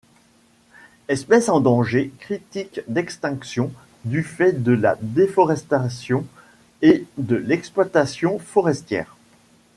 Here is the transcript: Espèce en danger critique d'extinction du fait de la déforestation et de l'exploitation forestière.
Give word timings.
Espèce 1.09 1.47
en 1.47 1.59
danger 1.61 2.11
critique 2.21 2.81
d'extinction 2.87 3.71
du 4.03 4.23
fait 4.23 4.51
de 4.63 4.71
la 4.71 4.97
déforestation 4.99 6.25
et 6.81 7.05
de 7.19 7.35
l'exploitation 7.35 8.39
forestière. 8.39 9.15